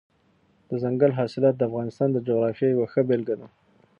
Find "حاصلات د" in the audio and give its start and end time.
1.19-1.61